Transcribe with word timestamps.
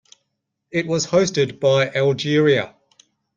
It 0.71 0.87
was 0.87 1.05
hosted 1.05 1.59
by 1.59 1.87
Algeria. 1.91 2.73